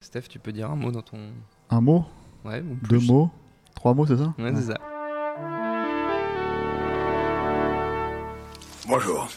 [0.00, 1.18] Steph, tu peux dire un mot dans ton.
[1.70, 2.04] Un mot
[2.44, 3.06] Ouais, ou Deux plus.
[3.08, 3.30] mots
[3.74, 4.78] Trois mots, c'est ça Ouais, c'est ça.
[8.86, 9.28] Bonjour.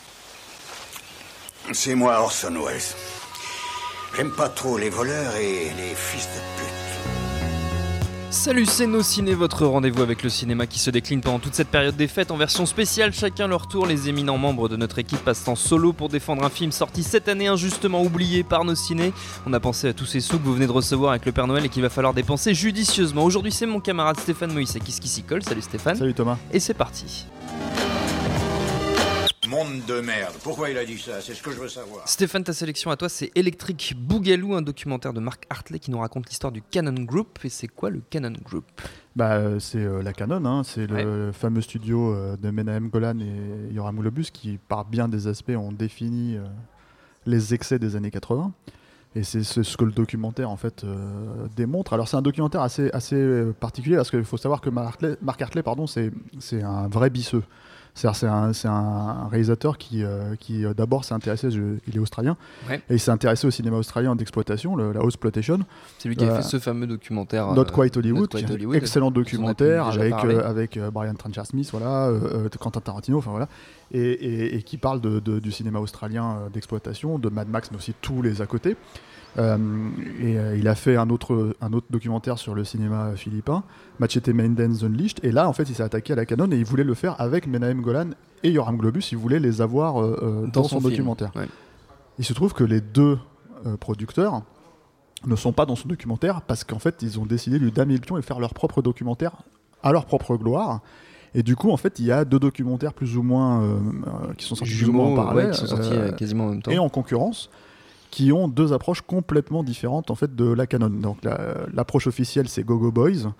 [1.73, 2.79] C'est moi Orson Welles.
[4.15, 6.70] J'aime pas trop les voleurs et les fils de pute.
[8.31, 11.67] Salut, c'est Nos Ciné, votre rendez-vous avec le cinéma qui se décline pendant toute cette
[11.67, 13.11] période des fêtes en version spéciale.
[13.11, 16.49] Chacun leur tour, les éminents membres de notre équipe passent en solo pour défendre un
[16.49, 19.11] film sorti cette année injustement oublié par Nos Ciné.
[19.45, 21.45] On a pensé à tous ces sous que vous venez de recevoir avec le Père
[21.45, 23.25] Noël et qu'il va falloir dépenser judicieusement.
[23.25, 25.43] Aujourd'hui, c'est mon camarade Stéphane Moïse qui s'y colle?
[25.43, 25.97] Salut Stéphane.
[25.97, 26.37] Salut Thomas.
[26.53, 27.25] Et c'est parti.
[29.51, 30.33] Monde de merde.
[30.43, 31.19] Pourquoi il a dit ça?
[31.19, 32.07] C'est ce que je veux savoir.
[32.07, 35.99] Stéphane, ta sélection à toi, c'est Electric Boogaloo, un documentaire de Mark Hartley qui nous
[35.99, 37.37] raconte l'histoire du Canon Group.
[37.43, 38.63] Et c'est quoi le Canon Group?
[39.13, 43.19] Bah, euh, c'est euh, la Canon, hein, c'est le fameux studio euh, de Menahem Golan
[43.19, 46.45] et Yoram Moulobus qui, par bien des aspects, ont défini euh,
[47.25, 48.53] les excès des années 80.
[49.15, 51.91] Et c'est ce, que le documentaire en fait euh, démontre.
[51.91, 55.41] Alors c'est un documentaire assez, assez particulier parce qu'il faut savoir que Mark Hartley, Mark
[55.41, 57.43] Hartley, pardon, c'est c'est un vrai bisseux.
[57.93, 62.37] C'est un, réalisateur qui, euh, qui euh, d'abord s'est intéressé, je- il est australien,
[62.69, 62.81] Ouais.
[62.89, 65.59] et il s'est intéressé au cinéma australien d'exploitation, la Exploitation.
[65.99, 67.51] C'est lui qui a Euh, fait ce fameux documentaire.
[67.53, 72.11] Not Quite Hollywood, Not Quite Hollywood, excellent documentaire avec, avec Brian Trancher Smith, voilà,
[72.59, 73.49] Quentin Tarantino, enfin voilà,
[73.91, 77.77] et, et- et qui parle de, de- du cinéma australien d'exploitation, de Mad Max, mais
[77.77, 78.77] aussi tous les à côté.
[79.37, 79.57] Euh,
[80.19, 83.63] et euh, il a fait un autre, un autre documentaire sur le cinéma philippin,
[83.99, 86.65] Machete Maidens Unleashed, et là en fait il s'est attaqué à la canon et il
[86.65, 88.09] voulait le faire avec Menahem Golan
[88.43, 91.31] et Yoram Globus, il voulait les avoir euh, dans, son, documentaire.
[91.35, 91.47] Ouais.
[92.19, 93.19] Il se trouve que les deux
[93.79, 94.41] producteurs
[95.25, 97.93] ne sont pas dans son documentaire parce qu'en fait ils ont décidé de lui damer
[97.93, 99.43] le pion et faire leur propre documentaire
[99.83, 100.81] à leur propre gloire.
[101.33, 103.77] Et du coup, en fait, il y a deux documentaires plus ou moins euh,
[104.37, 106.45] qui sont sortis plus ou moins en Jumeaux, parallèle ouais, qui sont sortis euh, quasiment
[106.45, 106.71] en même temps.
[106.71, 107.49] et en concurrence,
[108.11, 110.89] qui ont deux approches complètement différentes en fait de la Canon.
[110.89, 113.31] Donc la- l'approche officielle, c'est Gogo Boys.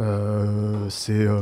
[0.00, 1.40] Euh, c'est euh,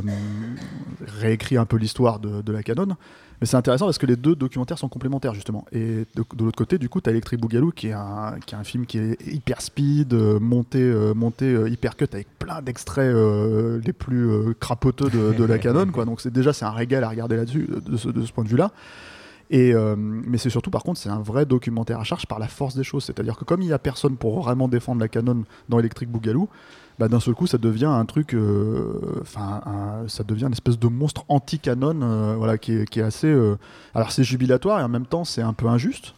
[1.19, 2.95] réécrit un peu l'histoire de, de la Canon.
[3.41, 5.65] Mais c'est intéressant parce que les deux documentaires sont complémentaires justement.
[5.71, 8.53] Et de, de l'autre côté, du coup, tu as Electric Boogaloo qui est, un, qui
[8.53, 12.61] est un film qui est hyper speed, euh, monté, euh, monté hyper cut avec plein
[12.61, 13.15] d'extraits
[13.83, 15.87] les plus crapoteux de, de la Canon.
[15.87, 16.05] Quoi.
[16.05, 18.71] Donc déjà c'est un régal à regarder là-dessus de ce, de ce point de vue-là.
[19.49, 22.47] Et, euh, mais c'est surtout, par contre, c'est un vrai documentaire à charge par la
[22.47, 23.03] force des choses.
[23.03, 26.49] C'est-à-dire que comme il n'y a personne pour vraiment défendre la Canon dans Electric Boogaloo,
[26.99, 29.61] bah, d'un seul coup, ça devient un truc, euh, enfin,
[30.07, 33.35] ça devient une espèce de monstre anti-canon, euh, voilà, qui est, qui est assez.
[33.93, 36.13] alors, c'est jubilatoire et en même temps, c'est un peu injuste.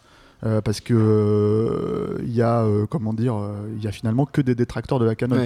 [0.46, 3.36] euh, parce que euh, il y a euh, comment dire
[3.76, 5.38] il y a finalement que des détracteurs de la Canon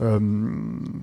[0.00, 0.18] Ouais.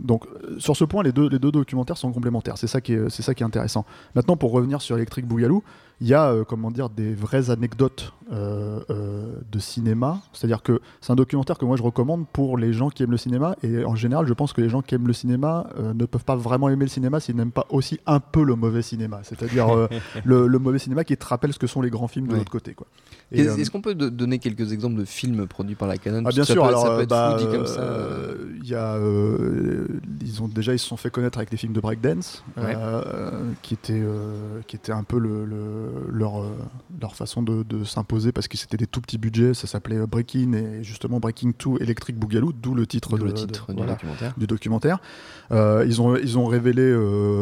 [0.04, 0.26] donc
[0.58, 2.58] sur ce point, les deux, les deux documentaires sont complémentaires.
[2.58, 3.86] C'est ça qui est, c'est ça qui est intéressant.
[4.16, 5.64] Maintenant, pour revenir sur Electric Boogaloo,
[6.02, 10.20] il y a euh, comment dire des vraies anecdotes euh, euh, de cinéma.
[10.34, 13.18] C'est-à-dire que c'est un documentaire que moi je recommande pour les gens qui aiment le
[13.18, 13.56] cinéma.
[13.64, 16.36] Et en général, je pense que les gens qui aiment le cinéma ne peuvent pas
[16.36, 19.20] vraiment aimer le cinéma s'ils n'aiment pas aussi un peu le mauvais cinéma.
[19.24, 19.68] C'est-à-dire
[20.26, 22.52] le, le mauvais cinéma qui te rappelle ce que sont les grands films de l'autre
[22.52, 22.74] côté.
[22.76, 22.88] Quoi.
[23.32, 26.24] Et, Est-ce qu'on peut do- donner quelques exemples de films produits par la Canon?
[26.26, 27.88] Ah, bien sûr, peut- alors ça peut être bah, fou comme ça.
[28.62, 28.98] il y a,
[30.22, 32.76] ils ont déjà ils se sont fait connaître avec des films de breakdance, Ouais.
[33.62, 36.50] qui étaient euh, qui un peu le, le- leur euh,
[37.02, 39.54] leur façon de, de s'imposer parce que c'était des tout petits budgets.
[39.54, 43.34] Ça s'appelait euh, Breaking et justement Breaking 2 Electric Boogaloo, d'où le titre, de, le
[43.34, 44.34] titre de- du voilà, documentaire.
[44.38, 45.00] du documentaire.
[45.52, 46.94] Euh, ils ont ils ont révélé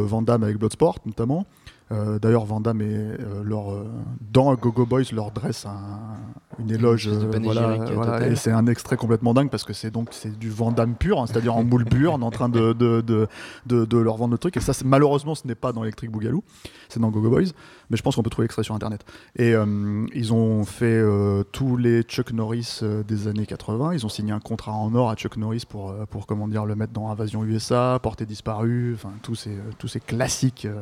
[0.05, 1.45] Van Damme avec Bloodsport notamment.
[1.91, 3.85] Euh, D'ailleurs, Van Damme et euh, leur, euh,
[4.33, 6.17] dans Gogo Boys leur dresse un-
[6.59, 7.07] une éloge.
[7.07, 10.49] euh, voilà, voilà, et c'est un extrait complètement dingue parce que c'est donc c'est du
[10.49, 13.27] Van Damme pur, hein, c'est-à-dire en moule pur, en train de, de, de,
[13.65, 14.57] de, de leur vendre le truc.
[14.57, 16.43] Et ça, malheureusement, ce n'est pas dans Electric Boogaloo,
[16.89, 17.51] c'est dans Gogo Boys.
[17.89, 19.05] Mais je pense qu'on peut trouver l'extrait sur internet.
[19.37, 23.93] Et euh, ils ont fait euh, tous les Chuck Norris des années 80.
[23.93, 26.75] Ils ont signé un contrat en or à Chuck Norris pour, pour comment dire, le
[26.75, 30.81] mettre dans Invasion USA, Portée disparue, enfin tous ces, tous ces classiques euh,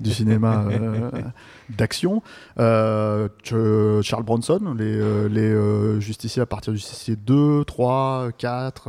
[0.00, 0.66] du cinéma
[1.70, 2.22] d'action.
[2.58, 8.88] Ch- Charles Bronson, les, les euh, justiciers à partir du justicier 2, 3, 4.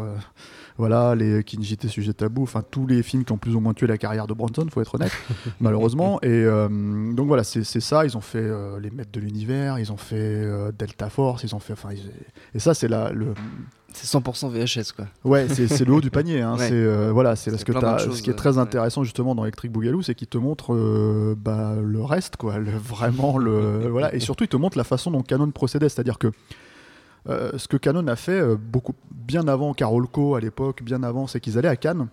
[0.74, 3.74] Euh, voilà, les Kinjite Sujet Tabou, enfin tous les films qui ont plus ou moins
[3.74, 5.12] tué la carrière de Bronson, faut être honnête,
[5.60, 6.20] malheureusement.
[6.22, 6.68] Et euh,
[7.14, 8.06] donc voilà, c'est ça.
[8.06, 11.56] Ils ont fait euh, les Maîtres de l'univers, ils ont fait euh, Delta Force, ils
[11.56, 12.12] ont fait, enfin, ils-
[12.56, 13.34] et ça c'est la le,
[13.94, 15.06] C'est 100% VHS quoi.
[15.24, 16.42] Ouais, c'est le haut du panier.
[16.42, 16.58] Hein.
[16.58, 16.68] Ouais.
[16.70, 18.58] C'est euh, voilà, c'est parce que choses, ce qui est euh, très ouais.
[18.58, 22.72] intéressant justement dans Electric Boogaloo, c'est qu'il te montre euh, bah, le reste, quoi, le-
[22.72, 26.32] vraiment le voilà, et surtout il te montre la façon dont Canon procédait, c'est-à-dire que
[27.30, 28.94] euh, ce que Canon a fait euh, beaucoup
[29.26, 32.08] bien avant Carolco à l'époque, bien avant, c'est qu'ils allaient à Cannes.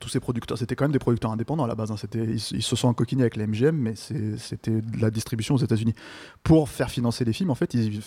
[0.00, 1.92] Tous ces producteurs, c'était quand même des producteurs indépendants à la base.
[1.92, 1.96] hein.
[2.14, 5.94] Ils, se sont encoquinés avec la MGM, mais c'était de la distribution aux États-Unis.
[6.42, 8.00] Pour faire financer les films, en fait, ils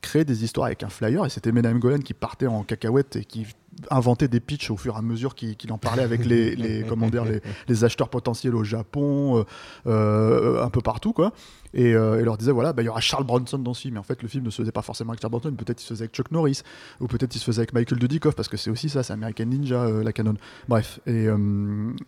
[0.00, 3.24] créaient des histoires avec un flyer, et c'était Menam Golan qui partait en cacahuète et
[3.24, 3.46] qui
[3.90, 7.08] inventait des pitchs au fur et à mesure qu'il en parlait avec les, les, comment
[7.08, 9.44] dire, les, les acheteurs potentiels au Japon, euh,
[9.86, 11.32] euh, un peu partout, quoi.
[11.74, 13.96] Et, euh, et leur disait voilà, bah, il y aura Charles Bronson dans ce film.
[13.96, 15.84] Et en fait, le film ne se faisait pas forcément avec Charles Bronson, peut-être il
[15.84, 16.62] se faisait avec Chuck Norris,
[17.00, 19.44] ou peut-être il se faisait avec Michael Dudikoff, parce que c'est aussi ça, c'est American
[19.44, 20.34] Ninja, euh, la canon.
[20.68, 21.26] Bref, et,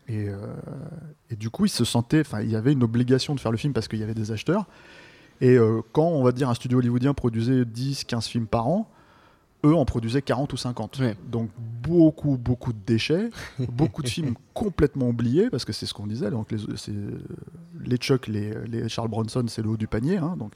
[0.09, 0.29] et,
[1.31, 3.59] et du coup, il se sentait, enfin, il y avait une obligation de faire le
[3.59, 4.67] film parce qu'il y avait des acheteurs.
[5.41, 8.91] Et euh, quand, on va dire, un studio hollywoodien produisait 10, 15 films par an,
[9.65, 10.99] eux en produisaient 40 ou 50.
[10.99, 11.17] Ouais.
[11.27, 11.51] Donc
[11.83, 13.31] beaucoup, beaucoup de déchets,
[13.73, 16.31] beaucoup de films complètement oubliés, parce que c'est ce qu'on disait.
[16.31, 16.59] Donc les,
[17.85, 20.17] les Chuck, les, les Charles Bronson, c'est le haut du panier.
[20.19, 20.53] hein, donc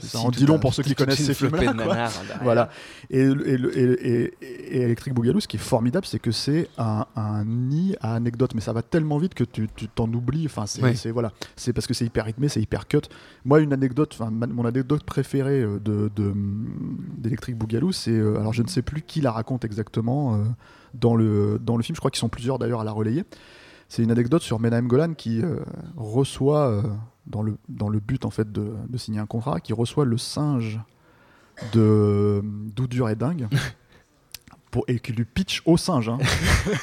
[0.00, 1.72] ça en dit long pour ceux qui connaissent ces films-là.
[1.84, 1.94] quoi.
[2.42, 2.70] Voilà.
[3.10, 6.30] Et, le- et, le- et- et- et Electric Boogaloo, ce qui est formidable, c'est que
[6.30, 7.06] c'est un,
[7.44, 10.46] nid à anecdotes, mais ça va tellement vite que tu t'en oublies.
[10.46, 13.02] Enfin, c'est voilà, c'est parce que c'est hyper rythmé, c'est hyper cut.
[13.44, 16.32] Moi, une anecdote, mon anecdote préférée euh, de de-
[17.18, 20.44] d'Electric Boogaloo, c'est euh, alors je ne sais plus qui la raconte exactement euh,
[20.94, 21.94] dans le dans le film.
[21.96, 23.24] Je crois qu'ils sont plusieurs d'ailleurs à la relayer.
[23.88, 25.60] C'est une anecdote sur Menahem Golan qui euh,
[25.96, 26.82] reçoit euh,
[27.26, 30.18] dans le dans le but en fait de, de signer un contrat, qui reçoit le
[30.18, 30.80] singe
[31.72, 33.48] de Doudur et Dingue.
[34.72, 36.08] Pour, et qui lui pitch au singe.
[36.08, 36.18] hein.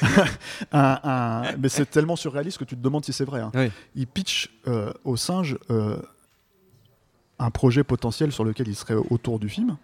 [0.72, 3.40] Un- un- mais c'est tellement surréaliste que tu te demandes si c'est vrai.
[3.40, 3.50] hein.
[3.94, 5.58] Il pitch euh, au singe
[7.38, 9.76] un projet potentiel sur lequel il serait autour du film.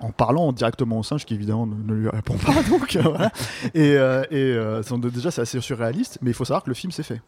[0.00, 3.30] En parlant directement au singe qui évidemment ne, ne lui répond pas donc euh, voilà.
[3.74, 4.82] et, euh, et, euh,
[5.12, 7.22] déjà c'est assez surréaliste mais il faut savoir que le film s'est fait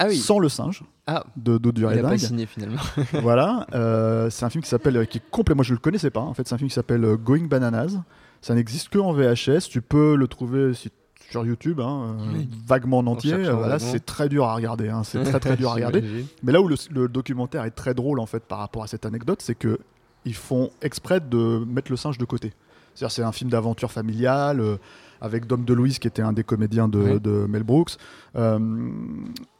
[0.00, 0.16] Ah oui.
[0.16, 2.80] sans le singe Ah, de Dodur il a pas signé finalement.
[3.22, 5.54] voilà, euh, c'est un film qui s'appelle, qui est complet.
[5.54, 6.20] Moi, je le connaissais pas.
[6.20, 7.96] En fait, c'est un film qui s'appelle Going Bananas.
[8.40, 9.68] Ça n'existe que en VHS.
[9.68, 10.90] Tu peux le trouver si-
[11.30, 12.48] sur YouTube, hein, Oui.
[12.66, 13.36] vaguement en entier.
[13.50, 14.88] voilà, c'est très dur à regarder.
[14.88, 16.02] hein, C'est très très dur à regarder.
[16.42, 19.04] Mais là où le, le documentaire est très drôle en fait par rapport à cette
[19.06, 19.78] anecdote, c'est que
[20.24, 22.52] ils font exprès de mettre le singe de côté.
[22.94, 24.76] C'est-à-dire c'est un film d'aventure familiale euh,
[25.20, 27.96] avec Dom DeLuise qui était un des comédiens de, Mel Brooks.
[28.36, 28.58] Euh,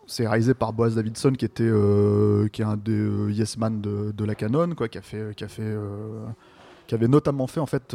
[0.06, 4.12] c'est réalisé par Boaz Davidson qui était euh, qui est un des Yes Man de,
[4.16, 5.76] de la Canon quoi, qui a fait qui a fait
[6.86, 7.94] qui avait notamment fait en fait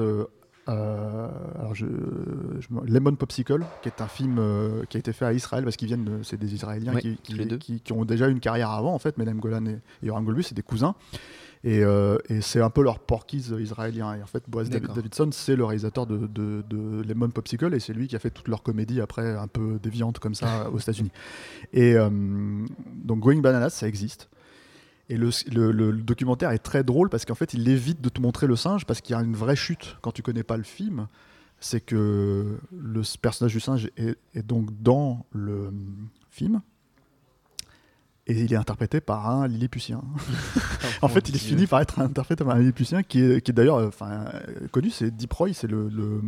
[0.68, 1.86] alors je,
[2.60, 4.40] je Lemon Popsicle, qui est un film
[4.90, 7.18] qui a été fait à Israël parce qu'ils viennent, de- c'est des Israéliens qui,
[7.82, 9.18] qui- ont déjà une carrière avant en fait.
[9.18, 10.96] Medem Golan et, et Yoram Golbus, c'est des cousins.
[11.66, 14.16] Et, euh, et c'est un peu leur porquise israélien.
[14.16, 14.70] Et en fait, Boaz.
[14.70, 18.32] Davidson, c'est le réalisateur de, de, de Lemon Popsicle et c'est lui qui a fait
[18.32, 21.12] toute leur comédie après un peu déviante comme ça aux États-Unis.
[21.72, 22.10] Et euh,
[23.06, 24.30] donc Going Bananas, ça existe.
[25.10, 28.10] Et le, le- le- le documentaire est très drôle parce qu'en fait, il évite de
[28.10, 30.58] te montrer le singe parce qu'il y a une vraie chute quand tu connais pas
[30.58, 31.08] le film.
[31.60, 35.72] C'est que le personnage du singe est, est donc dans le
[36.30, 36.62] film
[38.28, 40.02] et il est interprété par un Lilliputien.
[41.02, 43.54] en fait, il est fini par être interprété par un Lilliputien qui est, qui est
[43.54, 44.26] d'ailleurs euh, enfin,
[44.72, 46.22] connu, c'est Deep Roy, c'est le, le,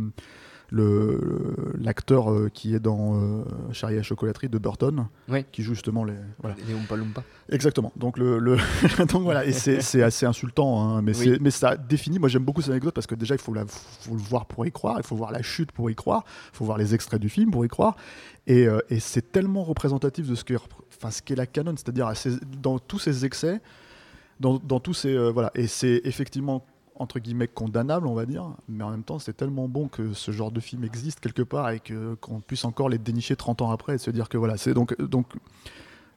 [0.70, 5.06] le- l'acteur euh, qui est dans euh, Charlie et la chocolaterie de Burton,
[5.52, 6.14] qui joue justement les.
[6.40, 6.56] Voilà.
[6.66, 7.22] Les Oompa Loompa.
[7.50, 7.92] Exactement.
[7.96, 8.56] Donc, le, le-
[9.12, 11.38] donc voilà, et c'est, assez insultant, hein, mais, Oui.
[11.40, 12.18] mais ça définit.
[12.18, 14.66] Moi, j'aime beaucoup cette anecdote parce que déjà, il faut, la, faut le voir pour
[14.66, 17.20] y croire, il faut voir la chute pour y croire, il faut voir les extraits
[17.20, 17.96] du film pour y croire.
[18.48, 20.56] Et, euh, et c'est tellement représentatif de ce qu'est,
[20.98, 23.60] enfin, ce qu'est la canon, c'est-à-dire à ces- dans tous ces excès,
[24.40, 25.14] dans, dans tous ces.
[25.14, 25.50] euh, voilà.
[25.54, 26.64] Et c'est effectivement
[26.98, 30.30] entre guillemets condamnable on va dire mais en même temps c'est tellement bon que ce
[30.30, 31.80] genre de film existe quelque part et
[32.20, 34.98] qu'on puisse encore les dénicher 30 ans après et se dire que voilà c'est donc
[35.00, 35.26] donc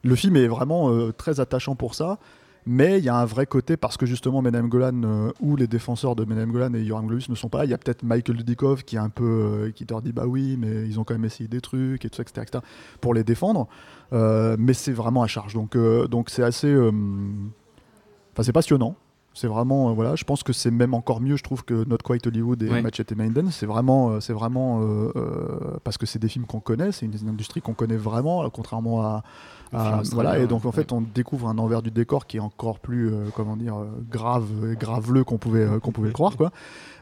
[0.04, 2.20] le film est vraiment euh, très attachant pour ça
[2.66, 5.68] mais il y a un vrai côté parce que justement Menem Golan euh, ou les
[5.68, 7.66] défenseurs de Menem Golan et Yoram Globus ne sont pas là.
[7.66, 10.26] Il y a peut-être Michael Dudikoff qui est un peu euh, qui leur dit bah
[10.28, 12.64] oui mais ils ont quand même essayé des trucs et tout ça etc., etc.,
[13.02, 13.68] pour les défendre.
[14.14, 15.76] Euh, mais c'est vraiment à charge donc
[16.10, 18.96] donc c'est assez enfin c'est passionnant.
[19.40, 20.18] C'est vraiment euh, voilà.
[20.18, 22.82] Je pense que c'est même encore mieux je trouve que Not Quite Hollywood et.
[22.82, 23.52] Machete Maiden.
[23.52, 26.92] C'est vraiment euh, c'est vraiment euh, parce que c'est des films qu'on connaît.
[26.92, 29.24] C'est une, une industrie qu'on connaît vraiment contrairement à
[29.72, 30.74] Film voilà, australien, et donc en ouais.
[30.76, 33.86] fait, on découvre un envers du décor qui est encore plus, euh, comment dire, euh,
[34.10, 36.52] grave et graveleux qu'on pouvait, euh, qu'on pouvait le croire, quoi.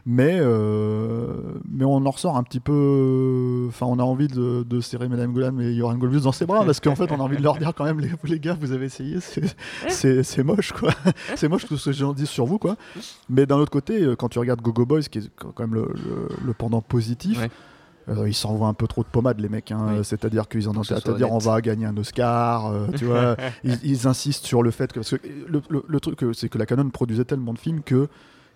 [0.04, 1.34] Mais, euh,
[1.70, 3.66] mais on en ressort un petit peu.
[3.68, 6.64] Enfin, on a envie de, de serrer Madame Golan et Joran Golbus dans ses bras,
[6.64, 8.72] parce qu'en fait, on a envie de leur dire quand même, les, les gars, vous
[8.72, 10.90] avez essayé, c'est- moche, quoi.
[11.36, 12.76] c'est moche tout ce que j'en dis sur vous, quoi.
[13.28, 15.82] Mais d'un autre côté, euh, quand tu regardes Gogo Boys, qui est quand même le,
[15.94, 17.50] le- le pendant positif, Ouais.
[18.08, 19.70] Euh, ils s'envoient un peu trop de pommade, les mecs.
[19.72, 19.94] hein.
[19.98, 20.04] Oui.
[20.04, 22.86] C'est-à-dire qu'ils en ont Que ce à soit dire on va gagner un Oscar, euh,
[22.96, 23.36] tu vois.
[23.64, 25.00] Ils, ils insistent sur le fait que.
[25.00, 27.82] Parce que le, le- le truc, euh, c'est que la Canon produisait tellement de films
[27.82, 28.08] que.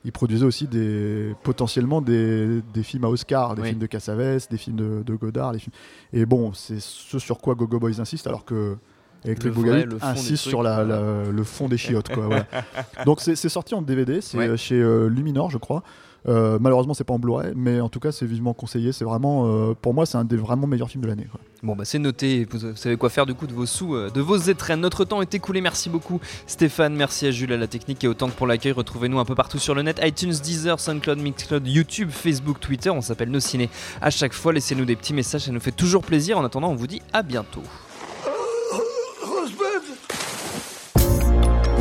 [0.04, 3.68] Ils produisaient aussi des, potentiellement des, des films à Oscar, des Oui.
[3.68, 5.52] films de Cassavetes, des films de, de Godard.
[5.52, 5.74] des films-
[6.12, 8.76] Et bon, c'est ce sur quoi Gogo Boys insiste, alors que
[9.24, 11.00] Electric Boogaloo insiste sur la- voilà.
[11.00, 12.08] la- le fond des chiottes.
[12.12, 12.46] Quoi, voilà.
[13.06, 14.56] Donc c'est sorti en DVD, c'est Ouais.
[14.56, 15.84] chez euh, Luminor, je crois.
[16.28, 18.92] Euh, malheureusement, c'est pas en Blu-ray, mais en tout cas, c'est vivement conseillé.
[18.92, 21.26] C'est vraiment, euh, pour moi, c'est un des vraiment meilleurs films de l'année.
[21.64, 24.20] Bon bah c'est noté, vous savez quoi faire du coup de vos sous, euh, de
[24.20, 24.80] vos étrennes.
[24.80, 28.26] Notre temps est écoulé, merci beaucoup Stéphane, merci à Jules à la technique et autant
[28.26, 28.72] que pour l'accueil.
[28.72, 33.00] Retrouvez-nous un peu partout sur le net, iTunes, Deezer, SoundCloud, Mixcloud, YouTube, Facebook, Twitter, on
[33.00, 33.70] s'appelle Nos Ciné.
[34.00, 36.36] À chaque fois, laissez-nous des petits messages, ça nous fait toujours plaisir.
[36.36, 37.62] En attendant, on vous dit à bientôt.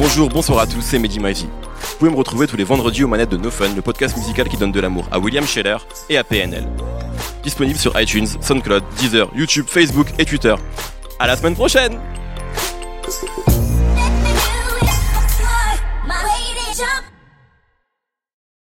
[0.04, 1.20] Bonjour, bonsoir à tous, c'est Mehdi.
[1.20, 4.50] Vous pouvez me retrouver tous les vendredis aux manettes de No Fun, le podcast musical
[4.50, 5.78] qui donne de l'amour à William Scheller
[6.10, 6.68] et à PNL.
[7.44, 10.56] Disponible sur iTunes, SoundCloud, Deezer, YouTube, Facebook et Twitter.
[11.20, 12.00] À la semaine prochaine